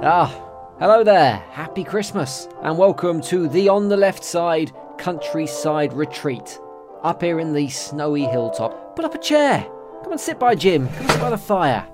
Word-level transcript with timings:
Ah, 0.00 0.32
hello 0.78 1.02
there. 1.02 1.38
Happy 1.50 1.82
Christmas 1.82 2.46
and 2.62 2.78
welcome 2.78 3.20
to 3.22 3.48
the 3.48 3.68
On 3.68 3.88
the 3.88 3.96
Left 3.96 4.22
Side 4.22 4.70
Countryside 4.96 5.92
Retreat. 5.92 6.60
Up 7.02 7.20
here 7.20 7.40
in 7.40 7.52
the 7.52 7.68
snowy 7.68 8.22
hilltop. 8.22 8.94
Put 8.94 9.04
up 9.04 9.16
a 9.16 9.18
chair. 9.18 9.66
Come 10.04 10.12
and 10.12 10.20
sit 10.20 10.38
by 10.38 10.54
Jim. 10.54 10.88
Come 10.88 11.08
sit 11.08 11.20
by 11.20 11.30
the 11.30 11.36
fire. 11.36 11.84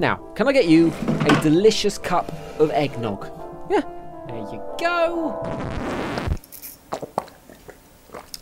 Now, 0.00 0.16
can 0.34 0.48
I 0.48 0.52
get 0.52 0.66
you 0.66 0.92
a 1.06 1.42
delicious 1.42 1.96
cup 1.96 2.32
of 2.58 2.72
eggnog? 2.72 3.30
Yeah, 3.70 3.82
there 4.26 4.52
you 4.52 4.60
go. 4.80 5.40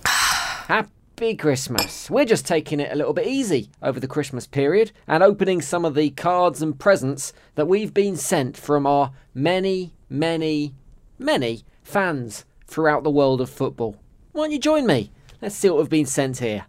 Happy 0.07 0.89
Christmas. 1.23 2.11
We're 2.11 2.25
just 2.25 2.47
taking 2.47 2.81
it 2.81 2.91
a 2.91 2.97
little 2.97 3.13
bit 3.13 3.29
easy 3.29 3.71
over 3.81 4.01
the 4.01 4.09
Christmas 4.09 4.45
period 4.45 4.91
and 5.07 5.23
opening 5.23 5.63
some 5.63 5.85
of 5.85 5.95
the 5.95 6.11
cards 6.11 6.61
and 6.61 6.77
presents 6.77 7.33
that 7.55 7.69
we've 7.69 7.95
been 7.95 8.17
sent 8.17 8.57
from 8.57 8.87
our 8.89 9.13
many, 9.33 9.95
many, 10.11 10.75
many 11.21 11.63
fans 11.85 12.45
throughout 12.67 13.05
the 13.05 13.11
world 13.11 13.41
of 13.41 13.49
football. 13.49 13.97
Why 14.33 14.43
don't 14.43 14.51
you 14.51 14.59
join 14.59 14.85
me? 14.85 15.13
Let's 15.41 15.55
see 15.55 15.71
what 15.71 15.79
we've 15.79 15.89
been 15.89 16.07
sent 16.07 16.39
here. 16.39 16.67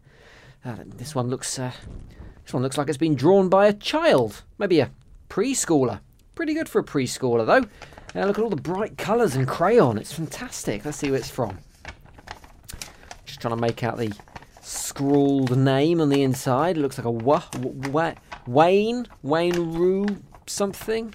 Uh, 0.64 0.76
this 0.86 1.16
one 1.16 1.30
looks 1.30 1.58
uh, 1.58 1.72
this 2.44 2.54
one 2.54 2.62
looks 2.62 2.78
like 2.78 2.90
it's 2.90 2.98
been 2.98 3.16
drawn 3.16 3.50
by 3.50 3.66
a 3.66 3.74
child, 3.74 4.44
maybe 4.60 4.80
a 4.82 4.92
preschooler. 5.30 6.00
Pretty 6.36 6.54
good 6.54 6.70
for 6.70 6.78
a 6.78 6.84
preschooler 6.84 7.48
though. 7.48 7.68
Now 8.14 8.28
look 8.28 8.38
at 8.38 8.44
all 8.44 8.52
the 8.52 8.56
bright 8.56 9.00
colours 9.00 9.36
and 9.36 9.48
crayon. 9.48 9.98
It's 9.98 10.14
fantastic. 10.14 10.86
Let's 10.86 10.98
see 10.98 11.08
who 11.08 11.16
it's 11.16 11.30
from. 11.32 11.58
Just 13.26 13.42
trying 13.42 13.56
to 13.56 13.60
make 13.60 13.84
out 13.84 13.98
the 13.98 14.14
scrawled 14.64 15.58
name 15.58 16.02
on 16.02 16.10
the 16.10 16.24
inside. 16.24 16.78
It 16.78 16.82
looks 16.82 16.98
like 16.98 17.06
a 17.06 17.12
wa- 17.12 17.44
wa- 17.92 18.14
Wayne 18.48 19.08
Wayne 19.22 19.74
Rue 19.74 20.06
something. 20.48 21.14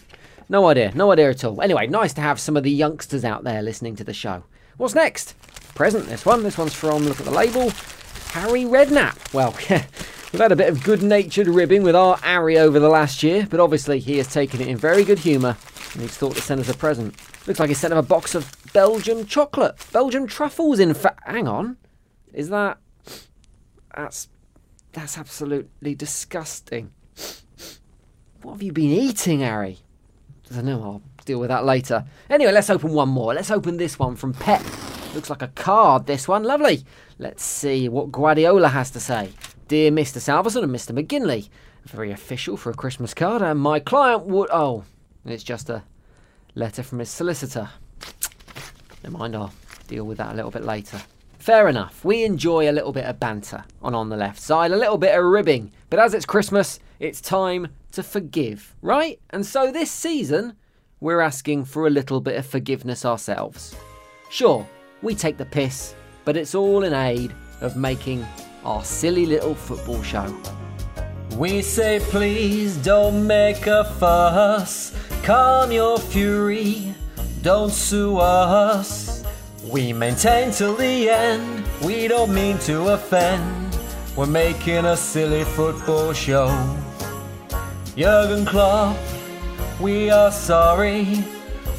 No 0.49 0.67
idea. 0.67 0.93
No 0.95 1.13
idea 1.13 1.31
at 1.31 1.45
all. 1.45 1.61
Anyway, 1.61 1.87
nice 1.87 2.15
to 2.15 2.21
have 2.21 2.41
some 2.41 2.57
of 2.57 2.63
the 2.63 2.71
youngsters 2.71 3.25
out 3.25 3.45
there 3.45 3.63
listening 3.63 3.97
to 3.97 4.05
the 4.05 4.15
show. 4.15 4.45
What's 4.77 4.95
next? 4.95 5.35
Present. 5.75 6.07
This 6.07 6.25
one. 6.25 6.43
This 6.43 6.57
one's 6.57 6.75
from. 6.75 7.03
Look 7.05 7.21
at 7.21 7.27
the 7.27 7.33
label. 7.33 7.71
Harry 8.31 8.65
Redknapp. 8.65 9.33
Well, 9.35 9.53
we've 10.33 10.41
had 10.41 10.53
a 10.53 10.57
bit 10.57 10.69
of 10.69 10.85
good-natured 10.85 11.49
ribbing 11.49 11.83
with 11.83 11.97
our 11.97 12.17
Harry 12.19 12.59
over 12.59 12.79
the 12.79 12.89
last 12.89 13.23
year, 13.23 13.47
but 13.49 13.61
obviously 13.61 13.99
he 13.99 14.19
has 14.19 14.29
taken 14.33 14.61
it 14.61 14.69
in 14.69 14.77
very 14.77 15.05
good 15.05 15.19
humour 15.19 15.57
and 15.95 16.03
he's 16.03 16.17
thought 16.17 16.35
to 16.37 16.43
send 16.43 16.61
us 16.61 16.69
a 16.69 16.75
present. 16.75 17.15
Looks 17.47 17.59
like 17.61 17.69
he 17.71 17.75
sent 17.75 17.93
him 17.93 17.99
a 17.99 18.03
box 18.03 18.35
of 18.35 18.55
Belgian 18.75 19.27
chocolate, 19.27 19.77
Belgian 19.93 20.27
truffles. 20.27 20.79
In 20.79 20.93
fact, 20.93 21.21
hang 21.27 21.49
on, 21.49 21.79
is 22.35 22.51
that? 22.51 22.79
That's 23.97 24.29
that's 24.93 25.19
absolutely 25.19 25.95
disgusting. 25.95 26.93
What 28.43 28.53
have 28.53 28.63
you 28.63 28.73
been 28.73 28.91
eating, 28.91 29.41
Harry? 29.41 29.79
I 30.51 30.55
don't 30.55 30.65
know. 30.65 30.83
I'll 30.83 31.03
deal 31.25 31.41
with 31.41 31.49
that 31.49 31.65
later. 31.65 32.05
Anyway, 32.31 32.53
let's 32.53 32.71
open 32.71 32.93
one 32.93 33.09
more. 33.09 33.35
Let's 33.35 33.51
open 33.51 33.77
this 33.77 33.99
one 33.99 34.17
from 34.17 34.33
Pep. 34.33 34.63
Looks 35.15 35.31
like 35.31 35.43
a 35.43 35.49
card, 35.49 36.07
this 36.07 36.29
one. 36.29 36.45
Lovely. 36.45 36.85
Let's 37.19 37.43
see 37.43 37.89
what 37.89 38.13
Guardiola 38.13 38.69
has 38.69 38.91
to 38.93 39.01
say. 39.01 39.31
Dear 39.67 39.91
Mr. 39.91 40.19
Salverson 40.19 40.65
and 40.65 40.75
Mr. 40.75 40.99
McGinley, 40.99 41.49
very 41.85 42.11
official 42.11 42.57
for 42.57 42.71
a 42.71 42.75
Christmas 42.75 43.13
card, 43.13 43.43
and 43.43 43.61
my 43.61 43.81
client 43.81 44.25
would. 44.27 44.49
Oh, 44.51 44.85
it's 45.25 45.45
just 45.45 45.69
a 45.69 45.83
letter 46.55 46.83
from 46.83 47.01
his 47.01 47.11
solicitor. 47.11 47.69
Never 49.03 49.19
mind, 49.19 49.37
I'll 49.37 49.53
deal 49.87 50.05
with 50.05 50.19
that 50.19 50.33
a 50.33 50.35
little 50.35 50.51
bit 50.51 50.65
later. 50.65 51.01
Fair 51.49 51.69
enough. 51.69 52.05
We 52.05 52.25
enjoy 52.25 52.69
a 52.69 52.77
little 52.77 52.93
bit 52.93 53.07
of 53.07 53.19
banter 53.19 53.65
on 53.81 53.95
On 53.95 54.11
the 54.11 54.19
Left 54.19 54.39
Side, 54.39 54.71
a 54.71 54.77
little 54.77 54.99
bit 54.99 55.19
of 55.19 55.25
ribbing. 55.25 55.73
But 55.89 55.99
as 55.99 56.13
it's 56.13 56.27
Christmas, 56.27 56.79
it's 57.01 57.23
time 57.23 57.69
to 57.93 58.03
forgive, 58.03 58.77
right? 58.83 59.19
And 59.31 59.47
so 59.47 59.73
this 59.73 59.91
season, 59.91 60.53
we're 61.01 61.23
asking 61.23 61.65
for 61.65 61.87
a 61.87 61.91
little 61.91 62.21
bit 62.21 62.37
of 62.37 62.45
forgiveness 62.45 63.07
ourselves. 63.07 63.75
Sure, 64.29 64.69
we 65.01 65.15
take 65.15 65.39
the 65.39 65.47
piss, 65.47 65.95
but 66.27 66.37
it's 66.37 66.55
all 66.55 66.85
in 66.85 66.93
aid 66.93 67.33
of 67.63 67.79
making 67.79 68.27
our 68.63 68.85
silly 68.85 69.25
little 69.25 69.55
football 69.55 70.03
show. 70.03 70.31
We 71.39 71.63
say, 71.63 71.99
please 71.99 72.77
don't 72.77 73.27
make 73.27 73.67
a 73.67 73.85
fuss. 73.99 74.95
Calm 75.23 75.73
your 75.73 75.99
fury, 75.99 76.95
don't 77.41 77.73
sue 77.73 78.19
us. 78.19 79.18
We 79.71 79.93
maintain 79.93 80.51
till 80.51 80.77
the 80.77 81.11
end, 81.11 81.63
we 81.83 82.09
don't 82.09 82.33
mean 82.33 82.57
to 82.61 82.89
offend. 82.89 83.77
We're 84.17 84.25
making 84.25 84.87
a 84.87 84.97
silly 84.97 85.45
football 85.45 86.15
show. 86.15 86.49
Jurgen 87.95 88.47
Klopp, 88.47 88.97
we 89.79 90.09
are 90.09 90.33
sorry 90.33 91.17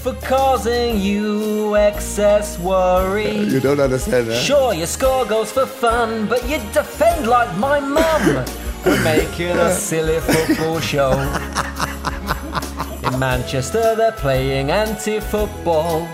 for 0.04 0.14
causing 0.22 1.00
you 1.00 1.76
excess 1.76 2.60
worry. 2.60 3.40
Uh, 3.40 3.44
you 3.44 3.60
don't 3.60 3.80
understand 3.80 4.28
that. 4.28 4.44
Sure, 4.44 4.72
you 4.72 4.86
score 4.86 5.26
goals 5.26 5.52
for 5.52 5.66
fun, 5.66 6.28
but 6.28 6.48
you 6.48 6.60
defend 6.72 7.26
like 7.26 7.52
my 7.58 7.80
mum. 7.80 8.46
We're 8.86 9.04
making 9.04 9.58
a 9.58 9.74
silly 9.74 10.20
football 10.20 10.80
show. 10.80 11.12
In 13.04 13.18
Manchester, 13.18 13.96
they're 13.96 14.12
playing 14.12 14.70
anti 14.70 15.20
football. 15.20 16.08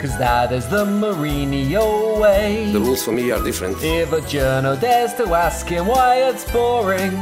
Cause 0.00 0.16
that 0.16 0.50
is 0.50 0.66
the 0.66 0.86
Mourinho 0.86 2.18
way. 2.18 2.72
The 2.72 2.80
rules 2.80 3.04
for 3.04 3.12
me 3.12 3.30
are 3.32 3.44
different. 3.44 3.76
If 3.82 4.10
a 4.12 4.22
journo 4.22 4.80
dares 4.80 5.12
to 5.14 5.34
ask 5.34 5.66
him 5.66 5.88
why 5.88 6.22
it's 6.22 6.50
boring, 6.50 7.12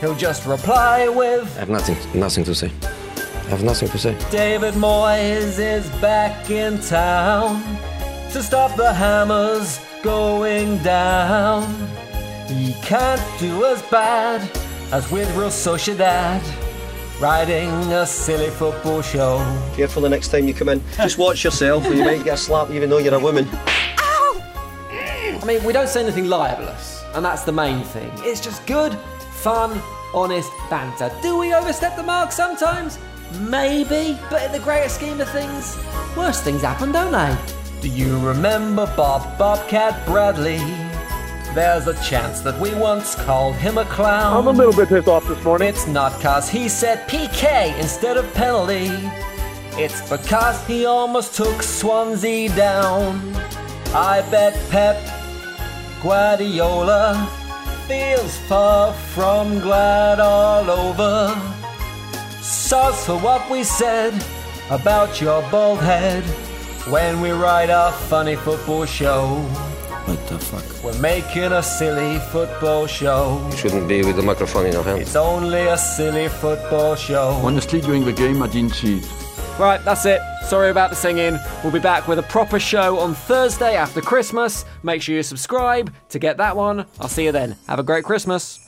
he'll 0.00 0.14
just 0.14 0.46
reply 0.46 1.08
with 1.08 1.52
I 1.56 1.58
have 1.58 1.68
nothing, 1.68 1.96
nothing 2.14 2.44
to 2.44 2.54
say. 2.54 2.70
I 2.84 3.48
have 3.50 3.64
nothing 3.64 3.88
to 3.88 3.98
say. 3.98 4.16
David 4.30 4.74
Moyes 4.74 5.58
is 5.58 5.90
back 6.00 6.48
in 6.48 6.80
town 6.80 7.60
to 8.30 8.40
stop 8.40 8.76
the 8.76 8.92
hammers 8.92 9.80
going 10.04 10.78
down. 10.84 11.66
He 12.46 12.74
can't 12.82 13.20
do 13.40 13.64
as 13.64 13.82
bad 13.90 14.48
as 14.92 15.10
with 15.10 15.28
Real 15.36 15.50
Sociedad, 15.50 16.40
writing 17.22 17.70
a 17.92 18.04
silly 18.04 18.50
football 18.50 19.00
show. 19.00 19.38
Careful 19.76 20.02
the 20.02 20.08
next 20.08 20.28
time 20.28 20.48
you 20.48 20.52
come 20.52 20.68
in. 20.68 20.82
Just 20.96 21.18
watch 21.18 21.44
yourself 21.44 21.86
or 21.86 21.94
you 21.94 22.04
might 22.04 22.24
get 22.24 22.36
slapped 22.36 22.72
even 22.72 22.90
though 22.90 22.98
you're 22.98 23.14
a 23.14 23.18
woman. 23.18 23.48
Ow! 23.52 24.40
I 24.90 25.44
mean, 25.46 25.62
we 25.62 25.72
don't 25.72 25.88
say 25.88 26.02
anything 26.02 26.26
libelous, 26.26 27.04
and 27.14 27.24
that's 27.24 27.44
the 27.44 27.52
main 27.52 27.84
thing. 27.84 28.10
It's 28.16 28.40
just 28.40 28.66
good, 28.66 28.92
fun, 29.30 29.80
honest 30.12 30.50
banter. 30.68 31.12
Do 31.22 31.38
we 31.38 31.54
overstep 31.54 31.94
the 31.94 32.02
mark 32.02 32.32
sometimes? 32.32 32.98
Maybe, 33.38 34.18
but 34.28 34.42
in 34.42 34.50
the 34.50 34.58
greater 34.58 34.88
scheme 34.88 35.20
of 35.20 35.28
things, 35.28 35.78
worse 36.16 36.40
things 36.42 36.62
happen, 36.62 36.90
don't 36.90 37.12
they? 37.12 37.38
Do 37.82 37.88
you 37.88 38.18
remember 38.18 38.92
Bob 38.96 39.38
Bobcat 39.38 40.04
Bradley? 40.06 40.58
There's 41.54 41.86
a 41.86 41.92
chance 42.02 42.40
that 42.40 42.58
we 42.58 42.74
once 42.74 43.14
called 43.14 43.56
him 43.56 43.76
a 43.76 43.84
clown. 43.84 44.38
I'm 44.38 44.46
a 44.46 44.52
little 44.52 44.72
bit 44.72 44.88
pissed 44.88 45.06
off 45.06 45.28
this 45.28 45.44
morning. 45.44 45.68
It's 45.68 45.86
not 45.86 46.18
cause 46.22 46.48
he 46.48 46.66
said 46.66 47.06
PK 47.06 47.78
instead 47.78 48.16
of 48.16 48.32
penalty. 48.32 48.88
It's 49.72 50.00
because 50.08 50.66
he 50.66 50.86
almost 50.86 51.34
took 51.34 51.62
Swansea 51.62 52.48
down. 52.56 53.34
I 53.94 54.26
bet 54.30 54.54
Pep 54.70 54.96
Guardiola 56.02 57.28
feels 57.86 58.38
far 58.48 58.94
from 58.94 59.58
glad 59.58 60.20
all 60.20 60.70
over. 60.70 61.38
Sauce 62.40 63.04
for 63.04 63.18
what 63.18 63.50
we 63.50 63.62
said 63.62 64.14
about 64.70 65.20
your 65.20 65.42
bald 65.50 65.80
head 65.80 66.24
when 66.90 67.20
we 67.20 67.30
write 67.30 67.68
our 67.68 67.92
funny 67.92 68.36
football 68.36 68.86
show. 68.86 69.71
What 70.04 70.26
the 70.26 70.38
fuck? 70.38 70.84
We're 70.84 71.00
making 71.00 71.52
a 71.52 71.62
silly 71.62 72.18
football 72.30 72.86
show. 72.86 73.46
You 73.50 73.56
shouldn't 73.56 73.88
be 73.88 74.02
with 74.02 74.16
the 74.16 74.22
microphone 74.22 74.66
in 74.66 74.72
your 74.72 74.82
hand. 74.82 75.00
It's 75.00 75.14
only 75.14 75.60
a 75.68 75.78
silly 75.78 76.28
football 76.28 76.96
show. 76.96 77.28
Honestly, 77.42 77.80
during 77.80 78.04
the 78.04 78.12
game, 78.12 78.42
I 78.42 78.48
didn't 78.48 78.74
see 78.74 78.98
it. 78.98 79.08
Right, 79.58 79.82
that's 79.84 80.04
it. 80.06 80.20
Sorry 80.44 80.70
about 80.70 80.90
the 80.90 80.96
singing. 80.96 81.38
We'll 81.62 81.72
be 81.72 81.78
back 81.78 82.08
with 82.08 82.18
a 82.18 82.24
proper 82.24 82.58
show 82.58 82.98
on 82.98 83.14
Thursday 83.14 83.76
after 83.76 84.00
Christmas. 84.00 84.64
Make 84.82 85.02
sure 85.02 85.14
you 85.14 85.22
subscribe 85.22 85.94
to 86.08 86.18
get 86.18 86.36
that 86.38 86.56
one. 86.56 86.84
I'll 86.98 87.08
see 87.08 87.24
you 87.24 87.32
then. 87.32 87.56
Have 87.68 87.78
a 87.78 87.84
great 87.84 88.04
Christmas. 88.04 88.58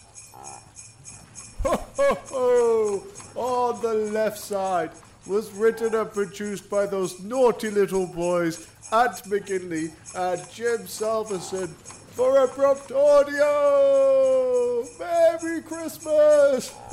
Ho, 1.65 1.77
ho, 1.97 2.19
ho! 2.31 3.03
On 3.35 3.81
the 3.83 3.95
left 4.13 4.39
side 4.39 4.91
was 5.27 5.53
written 5.55 5.95
and 5.95 6.13
produced 6.13 6.69
by 6.71 6.87
those 6.87 7.19
naughty 7.21 7.71
little 7.71 8.07
boys, 8.07 8.69
Ant 8.93 9.23
McGinley 9.25 9.91
and 10.15 10.51
Jim 10.53 10.87
Salverson, 10.87 11.69
for 11.69 12.45
Abrupt 12.45 12.93
Audio! 12.93 14.85
Merry 14.99 15.63
Christmas! 15.63 16.73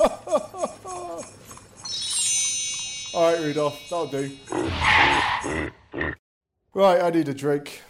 Alright, 3.14 3.40
Rudolph, 3.40 3.78
that'll 3.90 4.06
do. 4.06 4.30
Right, 6.74 7.02
I 7.02 7.10
need 7.10 7.28
a 7.28 7.34
drink. 7.34 7.82